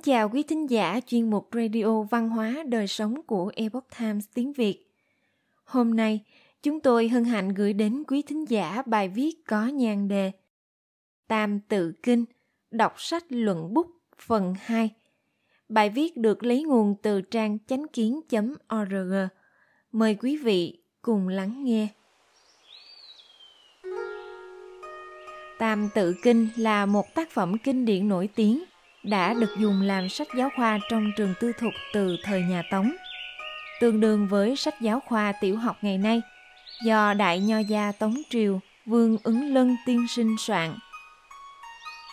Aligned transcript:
Kính 0.00 0.14
chào 0.14 0.28
quý 0.28 0.42
thính 0.42 0.70
giả 0.70 1.00
chuyên 1.06 1.30
mục 1.30 1.48
Radio 1.52 2.02
Văn 2.02 2.28
hóa 2.28 2.56
Đời 2.66 2.86
sống 2.86 3.22
của 3.22 3.52
Epoch 3.56 3.86
Times 3.98 4.24
tiếng 4.34 4.52
Việt. 4.52 4.90
Hôm 5.64 5.96
nay, 5.96 6.20
chúng 6.62 6.80
tôi 6.80 7.08
hân 7.08 7.24
hạnh 7.24 7.48
gửi 7.48 7.72
đến 7.72 8.02
quý 8.06 8.22
thính 8.22 8.44
giả 8.44 8.82
bài 8.86 9.08
viết 9.08 9.46
có 9.46 9.66
nhan 9.66 10.08
đề 10.08 10.32
Tam 11.28 11.60
tự 11.60 11.92
kinh, 12.02 12.24
đọc 12.70 12.94
sách 12.96 13.24
luận 13.28 13.74
bút 13.74 13.86
phần 14.18 14.54
2. 14.60 14.90
Bài 15.68 15.90
viết 15.90 16.16
được 16.16 16.44
lấy 16.44 16.62
nguồn 16.62 16.94
từ 17.02 17.20
trang 17.20 17.58
chánh 17.66 17.88
kiến.org. 17.92 19.14
Mời 19.92 20.14
quý 20.14 20.36
vị 20.36 20.78
cùng 21.02 21.28
lắng 21.28 21.64
nghe. 21.64 21.88
Tam 25.58 25.88
tự 25.94 26.14
kinh 26.22 26.48
là 26.56 26.86
một 26.86 27.14
tác 27.14 27.30
phẩm 27.30 27.58
kinh 27.64 27.84
điển 27.84 28.08
nổi 28.08 28.28
tiếng 28.34 28.64
đã 29.02 29.34
được 29.34 29.56
dùng 29.58 29.82
làm 29.82 30.08
sách 30.08 30.28
giáo 30.36 30.48
khoa 30.56 30.78
trong 30.90 31.10
trường 31.16 31.34
tư 31.40 31.52
thục 31.60 31.72
từ 31.92 32.16
thời 32.24 32.42
nhà 32.42 32.62
Tống. 32.70 32.92
Tương 33.80 34.00
đương 34.00 34.28
với 34.28 34.56
sách 34.56 34.80
giáo 34.80 35.00
khoa 35.00 35.32
tiểu 35.40 35.56
học 35.56 35.76
ngày 35.82 35.98
nay 35.98 36.22
do 36.84 37.14
Đại 37.14 37.40
Nho 37.40 37.58
gia 37.58 37.92
Tống 37.92 38.14
Triều 38.30 38.60
Vương 38.86 39.16
ứng 39.22 39.54
lân 39.54 39.76
tiên 39.86 40.06
sinh 40.08 40.36
soạn. 40.38 40.74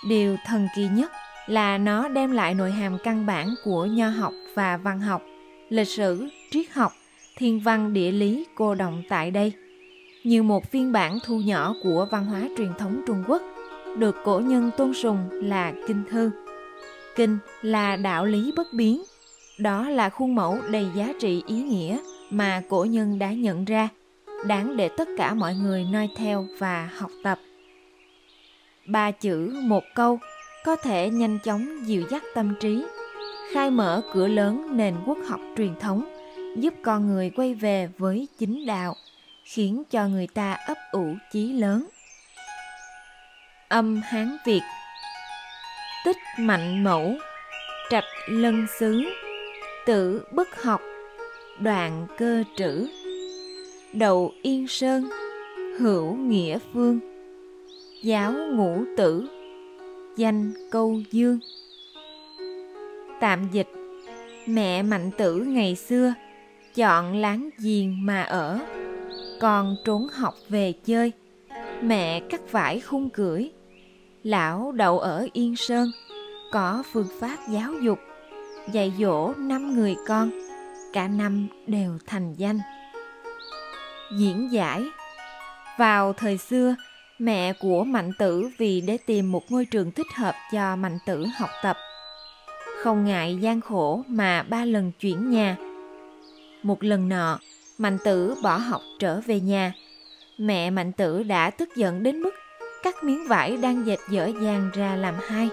Điều 0.07 0.37
thần 0.45 0.67
kỳ 0.75 0.87
nhất 0.87 1.11
là 1.47 1.77
nó 1.77 2.07
đem 2.07 2.31
lại 2.31 2.53
nội 2.53 2.71
hàm 2.71 2.97
căn 3.03 3.25
bản 3.25 3.55
của 3.63 3.85
nho 3.85 4.09
học 4.09 4.33
và 4.55 4.77
văn 4.77 4.99
học, 4.99 5.21
lịch 5.69 5.87
sử, 5.87 6.27
triết 6.51 6.71
học, 6.71 6.91
thiên 7.37 7.59
văn 7.59 7.93
địa 7.93 8.11
lý 8.11 8.45
cô 8.55 8.75
động 8.75 9.03
tại 9.09 9.31
đây 9.31 9.53
như 10.23 10.43
một 10.43 10.71
phiên 10.71 10.91
bản 10.91 11.19
thu 11.25 11.39
nhỏ 11.39 11.73
của 11.83 12.07
văn 12.11 12.25
hóa 12.25 12.41
truyền 12.57 12.73
thống 12.77 13.01
Trung 13.07 13.23
Quốc, 13.27 13.41
được 13.97 14.15
cổ 14.23 14.39
nhân 14.39 14.71
tôn 14.77 14.93
sùng 14.93 15.29
là 15.31 15.73
kinh 15.87 16.03
thư. 16.09 16.31
Kinh 17.17 17.37
là 17.61 17.95
đạo 17.95 18.25
lý 18.25 18.51
bất 18.55 18.67
biến, 18.73 19.03
đó 19.57 19.89
là 19.89 20.09
khuôn 20.09 20.35
mẫu 20.35 20.57
đầy 20.71 20.87
giá 20.95 21.13
trị 21.19 21.43
ý 21.47 21.55
nghĩa 21.63 21.97
mà 22.29 22.61
cổ 22.69 22.85
nhân 22.89 23.19
đã 23.19 23.31
nhận 23.31 23.65
ra, 23.65 23.89
đáng 24.45 24.77
để 24.77 24.89
tất 24.97 25.07
cả 25.17 25.33
mọi 25.33 25.55
người 25.55 25.85
noi 25.91 26.09
theo 26.17 26.45
và 26.59 26.89
học 26.97 27.11
tập. 27.23 27.39
Ba 28.85 29.11
chữ 29.11 29.59
một 29.63 29.83
câu 29.95 30.19
có 30.65 30.75
thể 30.75 31.09
nhanh 31.09 31.39
chóng 31.43 31.87
dịu 31.87 32.03
dắt 32.09 32.23
tâm 32.35 32.53
trí, 32.59 32.85
khai 33.53 33.71
mở 33.71 34.01
cửa 34.13 34.27
lớn 34.27 34.77
nền 34.77 34.95
quốc 35.05 35.17
học 35.27 35.39
truyền 35.57 35.79
thống, 35.79 36.05
giúp 36.57 36.73
con 36.83 37.07
người 37.07 37.29
quay 37.29 37.53
về 37.53 37.89
với 37.97 38.27
chính 38.39 38.65
đạo, 38.65 38.95
khiến 39.43 39.83
cho 39.89 40.07
người 40.07 40.27
ta 40.27 40.53
ấp 40.53 40.77
ủ 40.91 41.15
chí 41.31 41.53
lớn. 41.53 41.87
Âm 43.69 44.01
Hán 44.03 44.37
Việt 44.45 44.61
Tích 46.07 46.17
mạnh 46.39 46.83
mẫu, 46.83 47.15
Trạch 47.89 48.03
lân 48.27 48.67
xứ, 48.79 49.03
Tử 49.85 50.21
bất 50.31 50.63
học, 50.63 50.81
Đoạn 51.59 52.07
cơ 52.17 52.43
trữ, 52.55 52.87
Đầu 53.93 54.31
yên 54.41 54.67
sơn, 54.67 55.09
Hữu 55.79 56.15
nghĩa 56.15 56.59
phương, 56.73 56.99
Giáo 58.03 58.33
ngũ 58.33 58.83
tử, 58.97 59.27
Danh 60.17 60.53
câu 60.71 61.01
dương. 61.11 61.39
Tạm 63.19 63.47
dịch, 63.51 63.69
Mẹ 64.45 64.83
mạnh 64.83 65.11
tử 65.17 65.35
ngày 65.35 65.75
xưa, 65.75 66.13
Chọn 66.75 67.15
láng 67.15 67.49
giềng 67.59 68.05
mà 68.05 68.21
ở 68.21 68.59
Con 69.39 69.75
trốn 69.85 70.07
học 70.07 70.35
về 70.49 70.73
chơi, 70.85 71.11
Mẹ 71.81 72.19
cắt 72.29 72.51
vải 72.51 72.79
khung 72.79 73.09
cưỡi 73.09 73.49
Lão 74.27 74.71
đậu 74.71 74.99
ở 74.99 75.27
Yên 75.33 75.55
Sơn 75.55 75.91
Có 76.51 76.83
phương 76.91 77.07
pháp 77.19 77.37
giáo 77.49 77.73
dục 77.81 77.99
Dạy 78.71 78.93
dỗ 78.99 79.33
năm 79.37 79.75
người 79.75 79.95
con 80.07 80.31
Cả 80.93 81.07
năm 81.07 81.47
đều 81.67 81.97
thành 82.05 82.33
danh 82.33 82.59
Diễn 84.17 84.51
giải 84.51 84.83
Vào 85.77 86.13
thời 86.13 86.37
xưa 86.37 86.75
Mẹ 87.19 87.53
của 87.53 87.83
Mạnh 87.83 88.11
Tử 88.19 88.49
vì 88.57 88.81
để 88.81 88.97
tìm 88.97 89.31
một 89.31 89.51
ngôi 89.51 89.65
trường 89.65 89.91
thích 89.91 90.07
hợp 90.15 90.35
cho 90.51 90.75
Mạnh 90.75 90.97
Tử 91.05 91.25
học 91.39 91.49
tập. 91.63 91.77
Không 92.83 93.05
ngại 93.05 93.37
gian 93.41 93.61
khổ 93.61 94.03
mà 94.07 94.43
ba 94.43 94.65
lần 94.65 94.91
chuyển 94.99 95.29
nhà. 95.29 95.57
Một 96.63 96.83
lần 96.83 97.09
nọ, 97.09 97.39
Mạnh 97.77 97.97
Tử 98.03 98.35
bỏ 98.43 98.57
học 98.57 98.81
trở 98.99 99.21
về 99.25 99.39
nhà. 99.39 99.73
Mẹ 100.37 100.69
Mạnh 100.69 100.91
Tử 100.91 101.23
đã 101.23 101.49
tức 101.49 101.69
giận 101.75 102.03
đến 102.03 102.19
mức 102.19 102.33
cắt 102.87 103.03
miếng 103.03 103.27
vải 103.27 103.57
đang 103.57 103.85
dệt 103.87 103.99
dở 104.09 104.29
dàng 104.41 104.69
ra 104.73 104.95
làm 104.95 105.13
hai. 105.27 105.49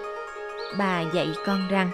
Bà 0.77 1.03
dạy 1.13 1.27
con 1.45 1.67
rằng 1.69 1.91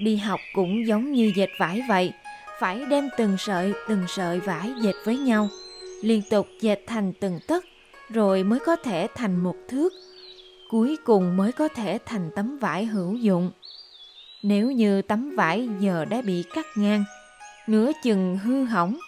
Đi 0.00 0.16
học 0.16 0.40
cũng 0.54 0.86
giống 0.86 1.12
như 1.12 1.32
dệt 1.36 1.50
vải 1.58 1.82
vậy, 1.88 2.12
phải 2.60 2.84
đem 2.90 3.08
từng 3.16 3.36
sợi 3.38 3.72
từng 3.88 4.04
sợi 4.08 4.40
vải 4.40 4.72
dệt 4.80 4.94
với 5.04 5.18
nhau, 5.18 5.48
liên 6.02 6.22
tục 6.30 6.46
dệt 6.60 6.80
thành 6.86 7.12
từng 7.20 7.38
tấc 7.46 7.64
rồi 8.10 8.42
mới 8.42 8.58
có 8.58 8.76
thể 8.76 9.06
thành 9.14 9.36
một 9.36 9.56
thước, 9.68 9.92
cuối 10.70 10.96
cùng 11.04 11.36
mới 11.36 11.52
có 11.52 11.68
thể 11.68 11.98
thành 12.06 12.30
tấm 12.36 12.58
vải 12.58 12.84
hữu 12.84 13.14
dụng. 13.14 13.50
Nếu 14.42 14.70
như 14.70 15.02
tấm 15.02 15.34
vải 15.36 15.68
giờ 15.80 16.04
đã 16.04 16.22
bị 16.22 16.44
cắt 16.54 16.66
ngang, 16.76 17.04
nửa 17.66 17.90
chừng 18.04 18.38
hư 18.38 18.64
hỏng, 18.64 18.98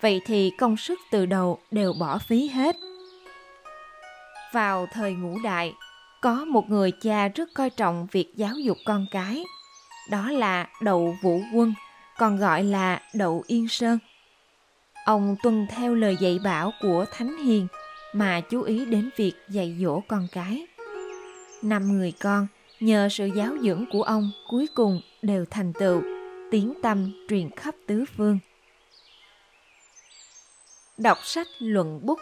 vậy 0.00 0.20
thì 0.26 0.50
công 0.58 0.76
sức 0.76 0.98
từ 1.10 1.26
đầu 1.26 1.58
đều 1.70 1.92
bỏ 2.00 2.18
phí 2.18 2.48
hết. 2.48 2.76
Vào 4.52 4.86
thời 4.92 5.14
ngũ 5.14 5.38
đại, 5.44 5.74
có 6.20 6.44
một 6.44 6.70
người 6.70 6.90
cha 6.90 7.28
rất 7.28 7.48
coi 7.54 7.70
trọng 7.70 8.06
việc 8.12 8.32
giáo 8.36 8.54
dục 8.54 8.76
con 8.84 9.06
cái. 9.10 9.44
Đó 10.10 10.30
là 10.30 10.68
Đậu 10.80 11.16
Vũ 11.22 11.40
Quân, 11.54 11.74
còn 12.18 12.36
gọi 12.36 12.64
là 12.64 13.00
Đậu 13.14 13.44
Yên 13.46 13.68
Sơn. 13.68 13.98
Ông 15.04 15.36
tuân 15.42 15.66
theo 15.70 15.94
lời 15.94 16.16
dạy 16.20 16.38
bảo 16.44 16.72
của 16.80 17.04
Thánh 17.12 17.36
Hiền– 17.36 17.66
mà 18.12 18.40
chú 18.40 18.62
ý 18.62 18.84
đến 18.84 19.10
việc 19.16 19.32
dạy 19.48 19.76
dỗ 19.80 20.00
con 20.08 20.26
cái. 20.32 20.66
Năm 21.62 21.98
người 21.98 22.12
con 22.20 22.46
nhờ 22.80 23.08
sự 23.10 23.26
giáo 23.26 23.56
dưỡng 23.62 23.84
của 23.92 24.02
ông 24.02 24.30
cuối 24.48 24.66
cùng 24.74 25.00
đều 25.22 25.44
thành 25.50 25.72
tựu, 25.72 26.02
tiếng 26.50 26.74
tâm 26.82 27.26
truyền 27.28 27.50
khắp 27.50 27.74
tứ 27.86 28.04
phương. 28.16 28.38
Đọc 30.98 31.18
sách 31.22 31.46
luận 31.58 32.00
bút 32.02 32.18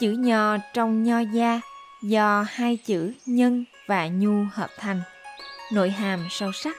Chữ 0.00 0.10
nho 0.10 0.56
trong 0.74 1.04
nho 1.04 1.18
gia 1.18 1.60
do 2.02 2.46
hai 2.48 2.76
chữ 2.76 3.12
nhân 3.26 3.64
và 3.86 4.08
nhu 4.08 4.44
hợp 4.52 4.70
thành. 4.78 5.02
Nội 5.72 5.90
hàm 5.90 6.26
sâu 6.30 6.52
sắc, 6.52 6.76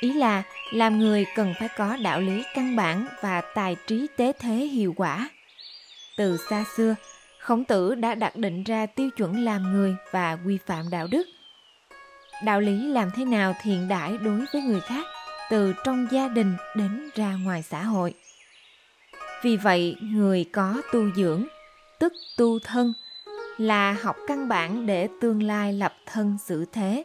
ý 0.00 0.12
là 0.12 0.42
làm 0.72 0.98
người 0.98 1.26
cần 1.36 1.54
phải 1.58 1.68
có 1.76 1.96
đạo 1.96 2.20
lý 2.20 2.42
căn 2.54 2.76
bản 2.76 3.06
và 3.22 3.40
tài 3.54 3.76
trí 3.86 4.06
tế 4.16 4.32
thế 4.38 4.54
hiệu 4.54 4.94
quả. 4.96 5.30
Từ 6.16 6.36
xa 6.50 6.64
xưa, 6.76 6.94
khổng 7.38 7.64
tử 7.64 7.94
đã 7.94 8.14
đặt 8.14 8.36
định 8.36 8.64
ra 8.64 8.86
tiêu 8.86 9.10
chuẩn 9.10 9.44
làm 9.44 9.72
người 9.72 9.96
và 10.10 10.38
quy 10.46 10.58
phạm 10.66 10.90
đạo 10.90 11.06
đức 11.10 11.26
đạo 12.42 12.60
lý 12.60 12.86
làm 12.86 13.10
thế 13.14 13.24
nào 13.24 13.54
thiện 13.62 13.88
đãi 13.88 14.18
đối 14.18 14.44
với 14.52 14.62
người 14.62 14.80
khác 14.80 15.06
từ 15.50 15.74
trong 15.84 16.06
gia 16.10 16.28
đình 16.28 16.56
đến 16.76 17.10
ra 17.14 17.34
ngoài 17.34 17.62
xã 17.62 17.82
hội 17.82 18.14
vì 19.42 19.56
vậy 19.56 19.96
người 20.00 20.44
có 20.52 20.82
tu 20.92 21.10
dưỡng 21.16 21.44
tức 22.02 22.12
tu 22.36 22.58
thân 22.58 22.92
là 23.58 23.92
học 23.92 24.16
căn 24.26 24.48
bản 24.48 24.86
để 24.86 25.08
tương 25.20 25.42
lai 25.42 25.72
lập 25.72 25.94
thân 26.06 26.36
xử 26.44 26.64
thế. 26.72 27.04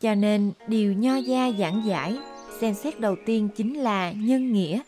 Cho 0.00 0.14
nên 0.14 0.52
điều 0.66 0.92
nho 0.92 1.16
gia 1.16 1.50
giảng 1.58 1.82
giải, 1.86 2.18
xem 2.60 2.74
xét 2.74 3.00
đầu 3.00 3.16
tiên 3.26 3.48
chính 3.56 3.74
là 3.80 4.12
nhân 4.12 4.52
nghĩa. 4.52 4.80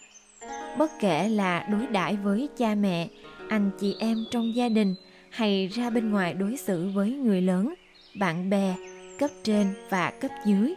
Bất 0.79 0.91
kể 1.01 1.29
là 1.29 1.67
đối 1.71 1.87
đãi 1.87 2.17
với 2.17 2.49
cha 2.57 2.75
mẹ, 2.75 3.09
anh 3.49 3.71
chị 3.81 3.97
em 3.99 4.25
trong 4.31 4.55
gia 4.57 4.69
đình 4.69 4.95
hay 5.31 5.67
ra 5.67 5.91
bên 5.91 6.11
ngoài 6.11 6.35
đối 6.35 6.57
xử 6.57 6.89
với 6.95 7.11
người 7.11 7.41
lớn, 7.43 7.75
bạn 8.15 8.51
bè, 8.51 8.75
cấp 9.19 9.31
trên 9.43 9.75
và 9.91 10.13
cấp 10.21 10.31
dưới, 10.47 10.75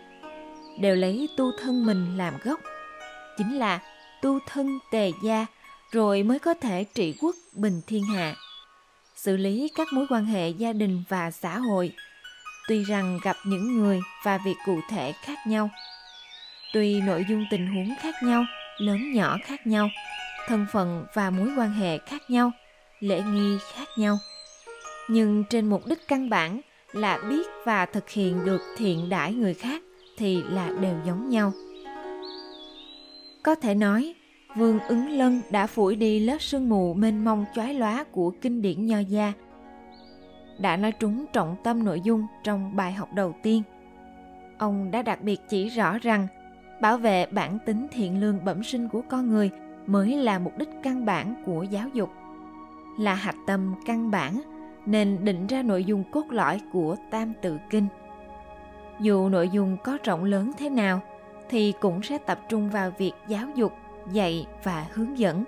đều 0.79 0.95
lấy 0.95 1.29
tu 1.38 1.51
thân 1.59 1.85
mình 1.85 2.17
làm 2.17 2.33
gốc. 2.44 2.59
Chính 3.38 3.57
là 3.57 3.79
tu 4.21 4.39
thân 4.47 4.79
tề 4.91 5.12
gia, 5.23 5.45
rồi 5.91 6.23
mới 6.23 6.39
có 6.39 6.53
thể 6.53 6.83
trị 6.83 7.13
quốc 7.21 7.35
bình 7.53 7.81
thiên 7.88 8.03
hạ 8.03 8.35
xử 9.15 9.38
lý 9.38 9.69
các 9.75 9.88
mối 9.94 10.06
quan 10.09 10.25
hệ 10.25 10.50
gia 10.50 10.73
đình 10.73 11.03
và 11.09 11.31
xã 11.31 11.57
hội. 11.57 11.91
Tuy 12.67 12.83
rằng 12.83 13.19
gặp 13.23 13.35
những 13.45 13.77
người 13.77 14.00
và 14.23 14.38
việc 14.45 14.56
cụ 14.65 14.79
thể 14.89 15.13
khác 15.23 15.38
nhau. 15.47 15.69
Tuy 16.73 17.01
nội 17.01 17.25
dung 17.29 17.45
tình 17.51 17.67
huống 17.67 17.95
khác 18.01 18.15
nhau, 18.23 18.45
lớn 18.77 19.13
nhỏ 19.13 19.38
khác 19.45 19.67
nhau, 19.67 19.89
thân 20.47 20.65
phận 20.71 21.06
và 21.13 21.29
mối 21.29 21.50
quan 21.57 21.73
hệ 21.73 21.97
khác 21.97 22.21
nhau, 22.29 22.51
lễ 23.00 23.21
nghi 23.21 23.57
khác 23.73 23.88
nhau. 23.97 24.17
Nhưng 25.07 25.44
trên 25.50 25.69
mục 25.69 25.81
đích 25.88 26.07
căn 26.07 26.29
bản 26.29 26.62
là 26.91 27.17
biết 27.29 27.47
và 27.65 27.85
thực 27.85 28.09
hiện 28.09 28.45
được 28.45 28.62
thiện 28.77 29.09
đãi 29.09 29.33
người 29.33 29.53
khác 29.53 29.81
thì 30.17 30.44
là 30.44 30.69
đều 30.81 30.95
giống 31.06 31.29
nhau. 31.29 31.53
Có 33.44 33.56
thể 33.56 33.75
nói 33.75 34.13
vương 34.55 34.79
ứng 34.79 35.09
lân 35.09 35.41
đã 35.49 35.67
phủi 35.67 35.95
đi 35.95 36.19
lớp 36.19 36.37
sương 36.39 36.69
mù 36.69 36.93
mênh 36.93 37.25
mông 37.25 37.45
chói 37.55 37.73
lóa 37.73 38.03
của 38.11 38.31
kinh 38.41 38.61
điển 38.61 38.85
nho 38.85 38.99
gia. 38.99 39.33
Đã 40.57 40.77
nói 40.77 40.91
trúng 40.91 41.25
trọng 41.33 41.55
tâm 41.63 41.83
nội 41.83 42.01
dung 42.01 42.25
trong 42.43 42.75
bài 42.75 42.93
học 42.93 43.09
đầu 43.13 43.35
tiên. 43.43 43.63
Ông 44.57 44.91
đã 44.91 45.01
đặc 45.01 45.21
biệt 45.21 45.41
chỉ 45.49 45.69
rõ 45.69 45.97
rằng 45.97 46.27
bảo 46.81 46.97
vệ 46.97 47.25
bản 47.25 47.57
tính 47.65 47.87
thiện 47.91 48.21
lương 48.21 48.45
bẩm 48.45 48.63
sinh 48.63 48.89
của 48.89 49.01
con 49.09 49.29
người 49.29 49.49
mới 49.87 50.17
là 50.17 50.39
mục 50.39 50.57
đích 50.57 50.69
căn 50.83 51.05
bản 51.05 51.43
của 51.45 51.63
giáo 51.63 51.89
dục. 51.93 52.09
Là 52.99 53.13
hạch 53.13 53.37
tâm 53.47 53.75
căn 53.85 54.11
bản, 54.11 54.41
nên 54.85 55.17
định 55.25 55.47
ra 55.47 55.61
nội 55.61 55.83
dung 55.83 56.03
cốt 56.11 56.25
lõi 56.29 56.61
của 56.73 56.95
tam 57.11 57.33
tự 57.41 57.57
kinh. 57.69 57.87
Dù 58.99 59.29
nội 59.29 59.49
dung 59.49 59.77
có 59.83 59.97
rộng 60.03 60.23
lớn 60.23 60.51
thế 60.57 60.69
nào, 60.69 60.99
thì 61.49 61.73
cũng 61.81 62.03
sẽ 62.03 62.17
tập 62.17 62.39
trung 62.49 62.69
vào 62.69 62.91
việc 62.97 63.13
giáo 63.27 63.47
dục 63.55 63.73
dạy 64.11 64.47
và 64.63 64.87
hướng 64.93 65.17
dẫn 65.17 65.43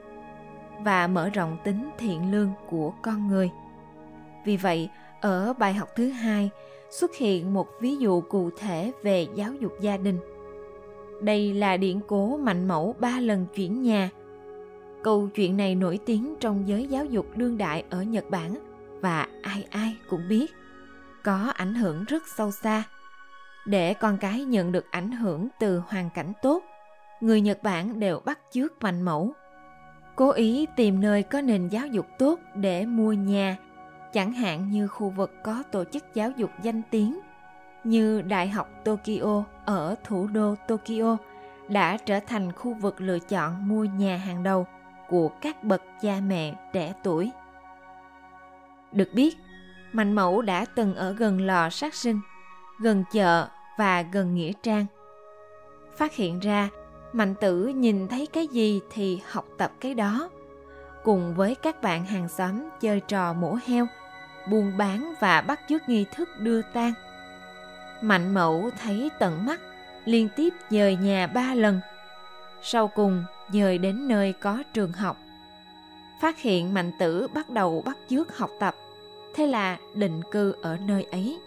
và 0.80 1.08
mở 1.08 1.30
rộng 1.30 1.58
tính 1.64 1.90
thiện 1.98 2.32
lương 2.32 2.52
của 2.70 2.94
con 3.02 3.28
người. 3.28 3.52
Vì 4.46 4.58
vậy, 4.58 4.90
ở 5.22 5.54
bài 5.54 5.74
học 5.74 5.90
thứ 5.96 6.10
hai 6.10 6.50
xuất 6.90 7.16
hiện 7.16 7.54
một 7.54 7.68
ví 7.82 7.96
dụ 7.96 8.22
cụ 8.22 8.50
thể 8.58 8.92
về 9.04 9.28
giáo 9.36 9.54
dục 9.54 9.74
gia 9.82 9.98
đình. 9.98 10.20
Đây 11.22 11.54
là 11.54 11.78
điển 11.78 12.00
cố 12.08 12.38
mạnh 12.38 12.68
mẫu 12.68 12.96
ba 13.00 13.20
lần 13.20 13.46
chuyển 13.56 13.82
nhà. 13.82 14.10
Câu 15.04 15.30
chuyện 15.36 15.58
này 15.58 15.76
nổi 15.76 16.00
tiếng 16.06 16.36
trong 16.40 16.68
giới 16.68 16.88
giáo 16.88 17.06
dục 17.06 17.26
đương 17.36 17.58
đại 17.58 17.84
ở 17.90 18.04
nhật 18.04 18.30
bản 18.30 18.56
và 19.02 19.28
ai 19.44 19.68
ai 19.72 19.96
cũng 20.10 20.28
biết, 20.30 20.52
có 21.24 21.52
ảnh 21.56 21.74
hưởng 21.74 22.04
rất 22.04 22.24
sâu 22.28 22.52
xa. 22.52 22.84
Để 23.66 23.94
con 23.94 24.18
cái 24.18 24.44
nhận 24.44 24.72
được 24.72 24.86
ảnh 24.92 25.12
hưởng 25.12 25.48
từ 25.60 25.82
hoàn 25.88 26.10
cảnh 26.10 26.34
tốt 26.42 26.64
người 27.22 27.42
nhật 27.42 27.64
bản 27.64 28.00
đều 28.00 28.20
bắt 28.26 28.40
chước 28.52 28.84
mạnh 28.84 29.02
mẫu 29.02 29.34
cố 30.16 30.32
ý 30.32 30.68
tìm 30.76 31.02
nơi 31.02 31.24
có 31.24 31.42
nền 31.42 31.68
giáo 31.68 31.88
dục 31.88 32.08
tốt 32.18 32.40
để 32.56 32.86
mua 32.86 33.14
nhà 33.14 33.58
chẳng 34.14 34.34
hạn 34.34 34.70
như 34.70 34.88
khu 34.88 35.10
vực 35.10 35.32
có 35.44 35.64
tổ 35.72 35.84
chức 35.84 36.04
giáo 36.14 36.32
dục 36.32 36.52
danh 36.62 36.82
tiếng 36.92 37.20
như 37.84 38.22
Đại 38.22 38.48
học 38.48 38.70
Tokyo 38.84 39.44
ở 39.66 39.96
thủ 40.04 40.28
đô 40.28 40.56
Tokyo 40.68 41.18
đã 41.70 41.98
trở 41.98 42.20
thành 42.20 42.52
khu 42.52 42.74
vực 42.74 43.02
lựa 43.02 43.20
chọn 43.20 43.68
mua 43.68 43.84
nhà 43.84 44.18
hàng 44.18 44.44
đầu 44.44 44.68
của 45.10 45.30
các 45.30 45.64
bậc 45.64 45.82
cha 46.02 46.20
mẹ 46.28 46.54
trẻ 46.74 46.94
tuổi. 47.04 47.32
Được 48.92 49.10
biết, 49.14 49.38
Mạnh 49.92 50.14
Mẫu 50.14 50.42
đã 50.42 50.66
từng 50.76 50.96
ở 50.96 51.12
gần 51.14 51.42
lò 51.42 51.70
sát 51.70 51.96
sinh, 51.96 52.20
gần 52.80 53.04
chợ 53.12 53.48
và 53.78 54.02
gần 54.02 54.36
nghĩa 54.36 54.52
trang. 54.64 54.86
Phát 55.98 56.16
hiện 56.16 56.40
ra, 56.40 56.70
Mạnh 57.14 57.36
Tử 57.36 57.68
nhìn 57.68 58.08
thấy 58.08 58.28
cái 58.34 58.48
gì 58.48 58.82
thì 58.90 59.22
học 59.30 59.46
tập 59.58 59.72
cái 59.80 59.94
đó. 59.94 60.30
Cùng 61.04 61.36
với 61.36 61.56
các 61.56 61.82
bạn 61.82 62.06
hàng 62.06 62.30
xóm 62.30 62.70
chơi 62.80 63.00
trò 63.00 63.34
mổ 63.34 63.58
heo, 63.66 63.88
buôn 64.50 64.78
bán 64.78 65.14
và 65.20 65.42
bắt 65.42 65.60
chước 65.70 65.90
nghi 65.90 66.06
thức 66.16 66.30
đưa 66.40 66.62
tang. 66.62 66.94
Mạnh 68.02 68.34
Mẫu 68.34 68.70
thấy 68.82 69.10
tận 69.20 69.46
mắt, 69.46 69.60
liên 70.06 70.30
tiếp 70.36 70.54
dời 70.70 70.96
nhà 70.96 71.28
ba 71.28 71.54
lần. 71.54 71.80
Sau 72.62 72.88
cùng 72.88 73.24
dời 73.50 73.78
đến 73.78 74.08
nơi 74.08 74.34
có 74.34 74.64
trường 74.74 74.92
học. 74.92 75.18
Phát 76.22 76.40
hiện 76.40 76.74
Mạnh 76.74 76.92
Tử 77.00 77.28
bắt 77.34 77.50
đầu 77.50 77.82
bắt 77.86 77.98
chước 78.10 78.38
học 78.38 78.52
tập, 78.60 78.76
thế 79.36 79.48
là 79.48 79.78
định 79.94 80.22
cư 80.32 80.56
ở 80.62 80.78
nơi 80.78 81.04
ấy. 81.12 81.40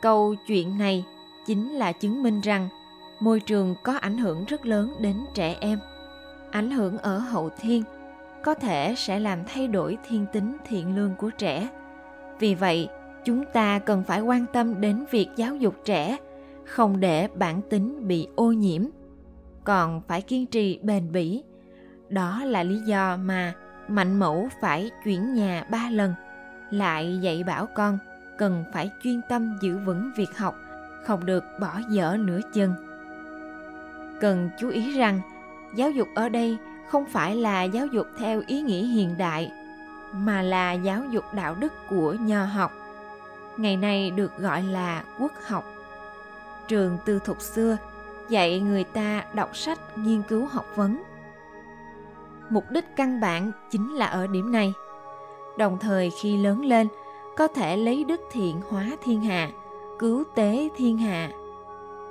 Câu 0.00 0.34
chuyện 0.46 0.78
này 0.78 1.04
chính 1.46 1.72
là 1.72 1.92
chứng 1.92 2.22
minh 2.22 2.40
rằng 2.40 2.68
môi 3.22 3.40
trường 3.40 3.74
có 3.82 3.92
ảnh 3.92 4.18
hưởng 4.18 4.44
rất 4.44 4.66
lớn 4.66 4.94
đến 5.00 5.16
trẻ 5.34 5.56
em. 5.60 5.78
Ảnh 6.50 6.70
hưởng 6.70 6.98
ở 6.98 7.18
hậu 7.18 7.50
thiên 7.60 7.82
có 8.44 8.54
thể 8.54 8.94
sẽ 8.96 9.18
làm 9.18 9.38
thay 9.46 9.68
đổi 9.68 9.98
thiên 10.08 10.26
tính 10.32 10.56
thiện 10.66 10.96
lương 10.96 11.14
của 11.14 11.30
trẻ. 11.30 11.68
Vì 12.38 12.54
vậy, 12.54 12.88
chúng 13.24 13.44
ta 13.52 13.78
cần 13.78 14.04
phải 14.04 14.20
quan 14.20 14.46
tâm 14.52 14.80
đến 14.80 15.04
việc 15.10 15.28
giáo 15.36 15.56
dục 15.56 15.74
trẻ, 15.84 16.16
không 16.64 17.00
để 17.00 17.28
bản 17.34 17.60
tính 17.70 18.08
bị 18.08 18.28
ô 18.36 18.52
nhiễm 18.52 18.82
còn 19.64 20.02
phải 20.08 20.22
kiên 20.22 20.46
trì 20.46 20.78
bền 20.82 21.12
bỉ. 21.12 21.42
Đó 22.08 22.44
là 22.44 22.62
lý 22.62 22.78
do 22.78 23.16
mà 23.16 23.54
Mạnh 23.88 24.18
Mẫu 24.18 24.48
phải 24.60 24.90
chuyển 25.04 25.34
nhà 25.34 25.66
ba 25.70 25.90
lần, 25.90 26.14
lại 26.70 27.18
dạy 27.22 27.44
bảo 27.44 27.66
con 27.74 27.98
cần 28.38 28.64
phải 28.72 28.90
chuyên 29.02 29.20
tâm 29.28 29.58
giữ 29.62 29.78
vững 29.78 30.10
việc 30.16 30.38
học, 30.38 30.54
không 31.04 31.26
được 31.26 31.44
bỏ 31.60 31.80
dở 31.90 32.16
nửa 32.18 32.40
chân. 32.52 32.91
Cần 34.22 34.50
chú 34.58 34.68
ý 34.68 34.98
rằng, 34.98 35.20
giáo 35.74 35.90
dục 35.90 36.08
ở 36.14 36.28
đây 36.28 36.58
không 36.86 37.04
phải 37.04 37.36
là 37.36 37.62
giáo 37.62 37.86
dục 37.86 38.06
theo 38.18 38.42
ý 38.46 38.60
nghĩa 38.60 38.84
hiện 38.84 39.18
đại, 39.18 39.52
mà 40.12 40.42
là 40.42 40.72
giáo 40.72 41.02
dục 41.10 41.24
đạo 41.34 41.54
đức 41.54 41.72
của 41.88 42.16
nho 42.20 42.44
học. 42.44 42.72
Ngày 43.56 43.76
nay 43.76 44.10
được 44.10 44.38
gọi 44.38 44.62
là 44.62 45.04
quốc 45.18 45.32
học. 45.46 45.64
Trường 46.68 46.98
tư 47.04 47.18
thục 47.24 47.40
xưa 47.40 47.76
dạy 48.28 48.60
người 48.60 48.84
ta 48.84 49.24
đọc 49.32 49.56
sách 49.56 49.98
nghiên 49.98 50.22
cứu 50.22 50.46
học 50.46 50.66
vấn 50.74 51.02
mục 52.50 52.70
đích 52.70 52.84
căn 52.96 53.20
bản 53.20 53.52
chính 53.70 53.94
là 53.94 54.06
ở 54.06 54.26
điểm 54.26 54.52
này 54.52 54.72
đồng 55.58 55.78
thời 55.78 56.10
khi 56.10 56.36
lớn 56.36 56.64
lên 56.64 56.88
có 57.36 57.48
thể 57.48 57.76
lấy 57.76 58.04
đức 58.04 58.20
thiện 58.30 58.60
hóa 58.68 58.90
thiên 59.02 59.20
hạ 59.20 59.50
cứu 59.98 60.24
tế 60.34 60.68
thiên 60.76 60.98
hạ 60.98 61.30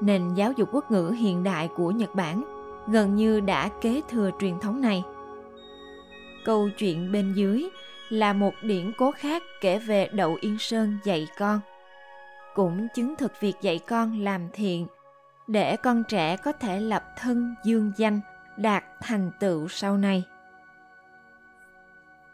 nền 0.01 0.33
giáo 0.33 0.51
dục 0.51 0.69
quốc 0.71 0.91
ngữ 0.91 1.09
hiện 1.09 1.43
đại 1.43 1.69
của 1.75 1.91
nhật 1.91 2.15
bản 2.15 2.43
gần 2.87 3.15
như 3.15 3.39
đã 3.39 3.69
kế 3.81 4.01
thừa 4.09 4.31
truyền 4.39 4.59
thống 4.59 4.81
này. 4.81 5.03
Câu 6.45 6.69
chuyện 6.77 7.11
bên 7.11 7.33
dưới 7.33 7.69
là 8.09 8.33
một 8.33 8.53
điển 8.61 8.91
cố 8.97 9.11
khác 9.11 9.43
kể 9.61 9.79
về 9.79 10.09
đậu 10.13 10.37
yên 10.41 10.57
sơn 10.59 10.97
dạy 11.03 11.27
con. 11.37 11.59
Cũng 12.55 12.87
chứng 12.95 13.15
thực 13.15 13.31
việc 13.39 13.55
dạy 13.61 13.79
con 13.87 14.19
làm 14.19 14.49
thiện 14.53 14.87
để 15.47 15.75
con 15.75 16.03
trẻ 16.03 16.37
có 16.37 16.51
thể 16.51 16.79
lập 16.79 17.03
thân 17.17 17.55
dương 17.63 17.91
danh, 17.97 18.19
đạt 18.57 18.83
thành 19.01 19.31
tựu 19.39 19.67
sau 19.67 19.97
này. 19.97 20.23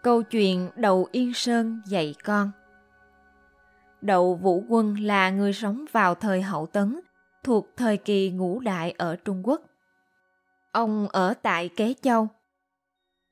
Câu 0.01 0.23
chuyện 0.23 0.69
đậu 0.75 1.07
yên 1.11 1.33
sơn 1.33 1.81
dạy 1.85 2.15
con. 2.23 2.51
Đậu 4.01 4.35
vũ 4.35 4.63
quân 4.67 4.99
là 4.99 5.29
người 5.29 5.53
sống 5.53 5.85
vào 5.91 6.15
thời 6.15 6.41
hậu 6.41 6.65
tấn 6.65 6.99
thuộc 7.47 7.67
thời 7.77 7.97
kỳ 7.97 8.31
ngũ 8.31 8.59
đại 8.59 8.91
ở 8.91 9.15
trung 9.15 9.47
quốc 9.47 9.61
ông 10.71 11.07
ở 11.07 11.33
tại 11.33 11.69
kế 11.69 11.94
châu 12.01 12.27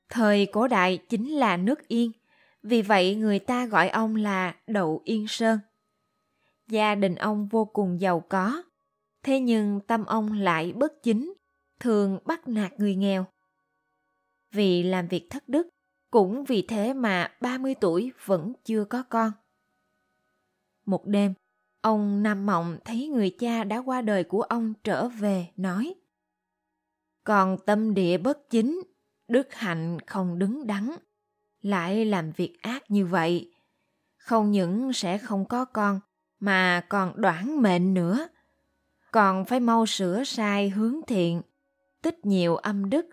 thời 0.08 0.46
cổ 0.46 0.68
đại 0.68 0.98
chính 1.08 1.30
là 1.30 1.56
nước 1.56 1.88
yên 1.88 2.12
vì 2.62 2.82
vậy 2.82 3.14
người 3.14 3.38
ta 3.38 3.66
gọi 3.66 3.88
ông 3.88 4.16
là 4.16 4.56
đậu 4.66 5.00
yên 5.04 5.28
sơn 5.28 5.58
gia 6.68 6.94
đình 6.94 7.14
ông 7.14 7.48
vô 7.48 7.64
cùng 7.64 8.00
giàu 8.00 8.20
có 8.20 8.62
thế 9.26 9.40
nhưng 9.40 9.80
tâm 9.86 10.04
ông 10.04 10.32
lại 10.32 10.72
bất 10.72 11.02
chính, 11.02 11.34
thường 11.80 12.18
bắt 12.24 12.48
nạt 12.48 12.72
người 12.80 12.94
nghèo. 12.94 13.26
Vì 14.52 14.82
làm 14.82 15.08
việc 15.08 15.26
thất 15.30 15.48
đức, 15.48 15.68
cũng 16.10 16.44
vì 16.44 16.62
thế 16.62 16.94
mà 16.94 17.36
30 17.40 17.74
tuổi 17.80 18.12
vẫn 18.24 18.52
chưa 18.64 18.84
có 18.84 19.02
con. 19.02 19.32
Một 20.84 21.06
đêm, 21.06 21.34
ông 21.86 22.22
nằm 22.22 22.46
mộng 22.46 22.78
thấy 22.84 23.08
người 23.08 23.30
cha 23.30 23.64
đã 23.64 23.78
qua 23.78 24.02
đời 24.02 24.24
của 24.24 24.42
ông 24.42 24.74
trở 24.84 25.08
về 25.08 25.46
nói 25.56 25.94
Còn 27.24 27.56
tâm 27.66 27.94
địa 27.94 28.18
bất 28.18 28.50
chính, 28.50 28.82
đức 29.28 29.54
hạnh 29.54 29.98
không 30.06 30.38
đứng 30.38 30.66
đắn, 30.66 30.90
lại 31.62 32.04
làm 32.04 32.32
việc 32.32 32.62
ác 32.62 32.90
như 32.90 33.06
vậy. 33.06 33.52
Không 34.16 34.50
những 34.50 34.92
sẽ 34.92 35.18
không 35.18 35.44
có 35.44 35.64
con, 35.64 36.00
mà 36.40 36.86
còn 36.88 37.12
đoản 37.16 37.62
mệnh 37.62 37.94
nữa 37.94 38.28
còn 39.12 39.44
phải 39.44 39.60
mau 39.60 39.86
sửa 39.86 40.24
sai 40.24 40.68
hướng 40.70 41.00
thiện, 41.06 41.42
tích 42.02 42.26
nhiều 42.26 42.56
âm 42.56 42.90
đức, 42.90 43.06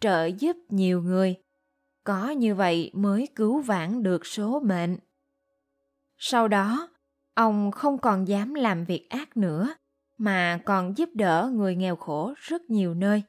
trợ 0.00 0.24
giúp 0.24 0.56
nhiều 0.68 1.02
người. 1.02 1.34
Có 2.04 2.30
như 2.30 2.54
vậy 2.54 2.90
mới 2.94 3.28
cứu 3.34 3.60
vãn 3.60 4.02
được 4.02 4.26
số 4.26 4.60
mệnh. 4.60 4.98
Sau 6.18 6.48
đó, 6.48 6.88
ông 7.40 7.70
không 7.70 7.98
còn 7.98 8.28
dám 8.28 8.54
làm 8.54 8.84
việc 8.84 9.10
ác 9.10 9.36
nữa, 9.36 9.74
mà 10.18 10.60
còn 10.64 10.98
giúp 10.98 11.08
đỡ 11.14 11.50
người 11.54 11.76
nghèo 11.76 11.96
khổ 11.96 12.32
rất 12.36 12.70
nhiều 12.70 12.94
nơi. 12.94 13.22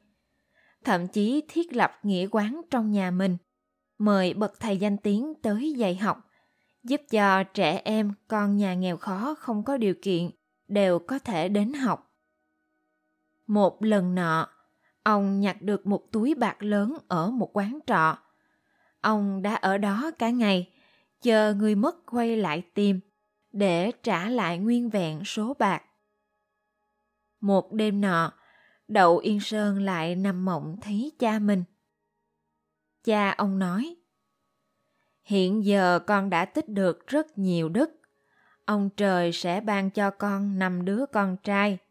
Thậm 0.83 1.07
chí 1.07 1.43
thiết 1.47 1.73
lập 1.73 1.91
nghĩa 2.03 2.27
quán 2.31 2.61
trong 2.69 2.91
nhà 2.91 3.11
mình, 3.11 3.37
mời 3.97 4.33
bậc 4.33 4.59
thầy 4.59 4.77
danh 4.77 4.97
tiếng 4.97 5.33
tới 5.41 5.73
dạy 5.77 5.95
học, 5.95 6.29
giúp 6.83 7.01
cho 7.09 7.43
trẻ 7.43 7.81
em 7.85 8.13
con 8.27 8.57
nhà 8.57 8.73
nghèo 8.73 8.97
khó 8.97 9.35
không 9.39 9.63
có 9.63 9.77
điều 9.77 9.93
kiện 10.01 10.29
đều 10.67 10.99
có 10.99 11.19
thể 11.19 11.49
đến 11.49 11.73
học. 11.73 12.13
Một 13.47 13.83
lần 13.83 14.15
nọ, 14.15 14.47
ông 15.03 15.39
nhặt 15.39 15.61
được 15.61 15.87
một 15.87 16.11
túi 16.11 16.35
bạc 16.35 16.63
lớn 16.63 16.97
ở 17.07 17.29
một 17.29 17.57
quán 17.57 17.79
trọ. 17.87 18.17
Ông 19.01 19.41
đã 19.41 19.55
ở 19.55 19.77
đó 19.77 20.11
cả 20.19 20.29
ngày, 20.29 20.73
chờ 21.21 21.53
người 21.53 21.75
mất 21.75 22.05
quay 22.05 22.37
lại 22.37 22.63
tìm 22.73 22.99
để 23.53 23.91
trả 24.03 24.29
lại 24.29 24.57
nguyên 24.57 24.89
vẹn 24.89 25.25
số 25.25 25.53
bạc. 25.59 25.83
Một 27.41 27.73
đêm 27.73 28.01
nọ, 28.01 28.33
Đậu 28.87 29.17
Yên 29.17 29.39
Sơn 29.39 29.81
lại 29.81 30.15
nằm 30.15 30.45
mộng 30.45 30.77
thấy 30.81 31.11
cha 31.19 31.39
mình. 31.39 31.63
Cha 33.03 33.31
ông 33.31 33.59
nói, 33.59 33.95
Hiện 35.23 35.65
giờ 35.65 35.99
con 36.07 36.29
đã 36.29 36.45
tích 36.45 36.69
được 36.69 37.07
rất 37.07 37.37
nhiều 37.37 37.69
đức. 37.69 37.91
Ông 38.65 38.89
trời 38.97 39.31
sẽ 39.31 39.61
ban 39.61 39.89
cho 39.89 40.09
con 40.09 40.59
năm 40.59 40.85
đứa 40.85 41.05
con 41.11 41.37
trai– 41.43 41.77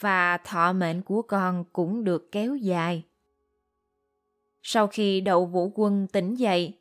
và 0.00 0.38
thọ 0.38 0.72
mệnh 0.72 1.02
của 1.02 1.22
con 1.22 1.64
cũng 1.72 2.04
được 2.04 2.32
kéo 2.32 2.56
dài. 2.56 3.04
Sau 4.62 4.86
khi 4.86 5.20
đậu 5.20 5.46
vũ 5.46 5.72
quân 5.74 6.06
tỉnh 6.12 6.34
dậy, 6.34 6.78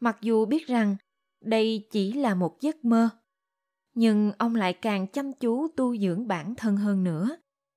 mặc 0.00 0.16
dù 0.20 0.46
biết 0.46 0.66
rằng 0.66 0.96
đây 1.40 1.88
chỉ 1.90 2.12
là 2.12 2.34
một 2.34 2.60
giấc 2.60 2.84
mơ, 2.84 3.08
nhưng 3.94 4.32
ông 4.38 4.54
lại 4.54 4.72
càng 4.72 5.06
chăm 5.06 5.32
chú 5.32 5.68
tu 5.76 5.96
dưỡng 5.96 6.28
bản 6.28 6.54
thân 6.54 6.76
hơn 6.76 7.04
nữa, 7.04 7.36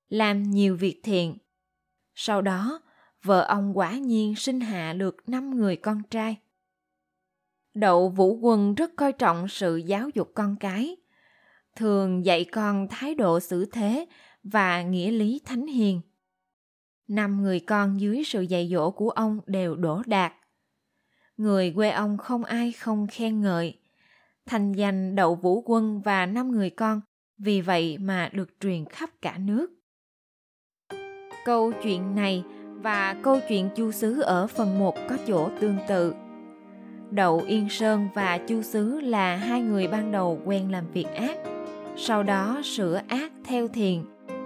làm 0.10 0.44
nhiều 0.44 0.76
việc 0.76 1.00
thiện. 1.04 1.38
Sau 2.16 2.42
đó, 2.42 2.82
vợ 3.24 3.42
ông 3.42 3.78
quả 3.78 3.98
nhiên 3.98 4.36
sinh 4.36 4.60
hạ 4.60 4.94
được 4.94 5.30
năm 5.30 5.58
người 5.58 5.76
con 5.76 6.02
trai. 6.10 6.38
Đậu 7.74 8.10
Vũ 8.10 8.38
Quân 8.42 8.76
rất 8.76 8.92
coi 8.96 9.12
trọng 9.12 9.48
sự 9.48 9.78
giáo 9.78 10.10
dục 10.14 10.32
con 10.34 10.56
cái, 10.60 10.98
thường 11.76 12.26
dạy 12.26 12.46
con 12.46 12.88
thái 12.88 13.16
độ 13.16 13.40
xử 13.40 13.66
thế 13.66 14.06
và 14.44 14.82
nghĩa 14.82 15.12
lý 15.12 15.42
thánh 15.46 15.68
hiền. 15.68 16.02
Năm 17.08 17.44
người 17.44 17.60
con 17.60 18.00
dưới 18.00 18.24
sự 18.26 18.42
dạy 18.42 18.70
dỗ 18.72 18.92
của 18.92 19.10
ông 19.10 19.40
đều 19.46 19.76
đổ 19.76 20.02
đạt. 20.06 20.34
Người 21.38 21.74
quê 21.76 21.90
ông 21.90 22.18
không 22.18 22.44
ai 22.44 22.72
không 22.72 23.08
khen 23.12 23.42
ngợi. 23.42 23.80
Thành 24.46 24.72
danh 24.72 25.16
Đậu 25.16 25.36
Vũ 25.36 25.64
Quân 25.66 26.02
và 26.02 26.26
năm 26.26 26.52
người 26.52 26.70
con 26.70 27.02
vì 27.38 27.62
vậy 27.62 27.98
mà 27.98 28.30
được 28.34 28.50
truyền 28.60 28.86
khắp 28.86 29.10
cả 29.22 29.38
nước. 29.38 29.68
Câu 31.46 31.72
chuyện 31.84 32.16
này 32.16 32.44
và 32.82 33.16
câu 33.24 33.40
chuyện 33.50 33.70
Chu 33.76 33.92
xứ 33.92 34.22
ở 34.22 34.48
phần 34.48 34.80
1 34.80 34.96
có 35.10 35.18
chỗ 35.28 35.50
tương 35.60 35.78
tự. 35.88 36.14
Đậu 37.12 37.42
Yên 37.48 37.70
Sơn 37.70 38.08
và 38.14 38.38
Chu 38.38 38.62
xứ 38.62 39.00
là 39.00 39.36
hai 39.36 39.62
người 39.62 39.88
ban 39.88 40.12
đầu 40.12 40.40
quen 40.46 40.72
làm 40.72 40.92
việc 40.94 41.08
ác, 41.16 41.38
sau 41.98 42.24
đó 42.24 42.62
sửa 42.64 43.02
ác 43.08 43.32
theo 43.46 43.68
thiền, 43.68 44.04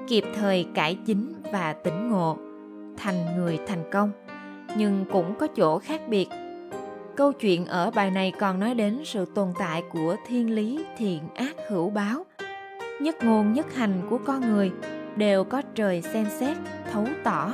kịp 0.08 0.24
thời 0.36 0.66
cải 0.74 0.98
chính 1.06 1.34
và 1.52 1.74
tỉnh 1.74 2.10
ngộ, 2.10 2.38
thành 2.98 3.38
người 3.38 3.60
thành 3.68 3.84
công, 3.92 4.12
nhưng 4.78 5.06
cũng 5.12 5.36
có 5.40 5.48
chỗ 5.48 5.80
khác 5.80 6.02
biệt. 6.10 6.28
Câu 7.18 7.34
chuyện 7.34 7.66
ở 7.66 7.92
bài 7.92 8.12
này 8.12 8.32
còn 8.40 8.60
nói 8.60 8.74
đến 8.76 9.02
sự 9.06 9.26
tồn 9.26 9.48
tại 9.60 9.84
của 9.92 10.16
thiên 10.28 10.56
lý 10.56 10.86
thiện 10.98 11.22
ác 11.36 11.56
hữu 11.70 11.90
báo. 11.90 12.26
Nhất 13.02 13.16
ngôn 13.24 13.54
nhất 13.54 13.76
hành 13.76 14.02
của 14.10 14.18
con 14.26 14.42
người 14.42 14.72
đều 15.16 15.44
có 15.44 15.62
trời 15.76 16.02
xem 16.02 16.26
xét, 16.40 16.58
thấu 16.92 17.06
tỏ. 17.24 17.54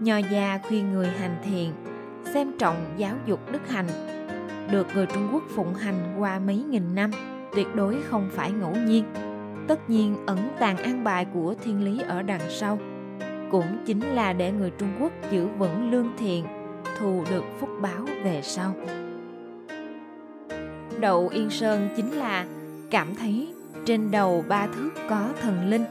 Nho 0.00 0.16
gia 0.16 0.60
khuyên 0.68 0.92
người 0.92 1.06
hành 1.06 1.36
thiện, 1.44 1.72
xem 2.34 2.52
trọng 2.58 2.76
giáo 2.96 3.14
dục 3.26 3.52
đức 3.52 3.68
hành, 3.68 3.86
được 4.70 4.86
người 4.94 5.06
Trung 5.06 5.28
Quốc 5.32 5.42
phụng 5.54 5.74
hành 5.74 6.16
qua 6.18 6.38
mấy 6.38 6.56
nghìn 6.56 6.94
năm, 6.94 7.10
tuyệt 7.54 7.66
đối 7.74 8.02
không 8.02 8.28
phải 8.32 8.52
ngẫu 8.52 8.74
nhiên. 8.86 9.04
Tất 9.68 9.90
nhiên 9.90 10.16
ẩn 10.26 10.38
tàng 10.58 10.76
an 10.76 11.04
bài 11.04 11.26
của 11.34 11.54
thiên 11.64 11.84
lý 11.84 12.02
ở 12.08 12.22
đằng 12.22 12.50
sau, 12.50 12.78
cũng 13.50 13.84
chính 13.86 14.00
là 14.00 14.32
để 14.32 14.52
người 14.52 14.70
Trung 14.78 14.90
Quốc 15.00 15.12
giữ 15.30 15.46
vững 15.58 15.90
lương 15.90 16.08
thiện, 16.18 16.44
thù 16.98 17.24
được 17.30 17.44
phúc 17.60 17.70
báo 17.80 18.06
về 18.24 18.40
sau. 18.42 18.74
Đậu 21.00 21.28
Yên 21.28 21.50
Sơn 21.50 21.88
chính 21.96 22.10
là 22.18 22.46
cảm 22.90 23.14
thấy 23.14 23.54
trên 23.86 24.10
đầu 24.10 24.44
ba 24.48 24.66
thước 24.66 24.90
có 25.08 25.28
thần 25.42 25.68
linh, 25.70 25.84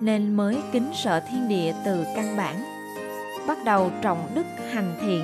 nên 0.00 0.36
mới 0.36 0.56
kính 0.72 0.90
sợ 0.94 1.20
thiên 1.30 1.48
địa 1.48 1.74
từ 1.84 2.04
căn 2.16 2.36
bản. 2.36 2.56
Bắt 3.46 3.58
đầu 3.64 3.90
trọng 4.02 4.28
đức 4.34 4.46
hành 4.72 4.94
thiện, 5.00 5.22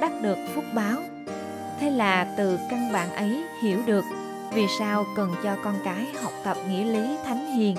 đắc 0.00 0.12
được 0.22 0.36
phúc 0.54 0.64
báo. 0.74 0.96
Thế 1.80 1.90
là 1.90 2.34
từ 2.38 2.58
căn 2.70 2.92
bản 2.92 3.12
ấy 3.12 3.44
hiểu 3.62 3.78
được 3.86 4.04
vì 4.54 4.66
sao 4.78 5.04
cần 5.16 5.34
cho 5.44 5.56
con 5.64 5.74
cái 5.84 6.06
học 6.22 6.32
tập 6.44 6.56
nghĩa 6.68 6.84
lý 6.84 7.16
thánh 7.24 7.56
hiền, 7.56 7.76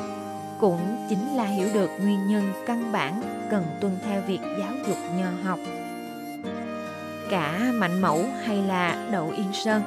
cũng 0.60 1.06
chính 1.10 1.36
là 1.36 1.44
hiểu 1.44 1.68
được 1.74 1.90
nguyên 2.02 2.28
nhân 2.28 2.54
căn 2.66 2.92
bản 2.92 3.22
cần 3.52 3.64
tuân 3.82 3.98
theo 4.06 4.22
việc 4.28 4.40
giáo 4.60 4.74
dục 4.88 4.98
nho 5.18 5.50
học 5.50 5.60
cả 7.30 7.72
mạnh 7.74 8.02
mẫu 8.02 8.26
hay 8.46 8.58
là 8.58 9.10
đậu 9.12 9.30
yên 9.30 9.54
sơn 9.54 9.82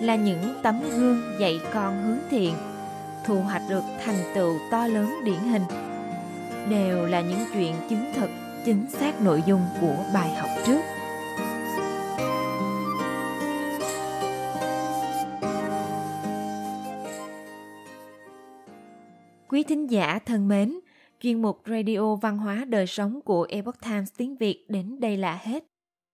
là 0.00 0.14
những 0.16 0.54
tấm 0.62 0.80
gương 0.90 1.22
dạy 1.40 1.60
con 1.72 2.02
hướng 2.02 2.18
thiện 2.30 2.54
thu 3.24 3.40
hoạch 3.40 3.62
được 3.68 3.82
thành 4.04 4.32
tựu 4.34 4.58
to 4.70 4.86
lớn 4.86 5.14
điển 5.24 5.38
hình 5.38 5.62
đều 6.70 7.06
là 7.06 7.20
những 7.20 7.44
chuyện 7.52 7.74
chứng 7.90 8.12
thực 8.14 8.30
chính 8.64 8.90
xác 8.90 9.20
nội 9.20 9.42
dung 9.46 9.62
của 9.80 9.96
bài 10.14 10.34
học 10.34 10.50
trước 10.66 10.80
Quý 19.48 19.62
thính 19.62 19.90
giả 19.90 20.18
thân 20.26 20.48
mến, 20.48 20.80
chuyên 21.20 21.42
mục 21.42 21.62
Radio 21.66 22.14
Văn 22.14 22.38
hóa 22.38 22.64
Đời 22.68 22.86
Sống 22.86 23.20
của 23.20 23.46
Epoch 23.50 23.80
Times 23.80 24.12
tiếng 24.16 24.36
Việt 24.36 24.64
đến 24.68 25.00
đây 25.00 25.16
là 25.16 25.38
hết. 25.42 25.73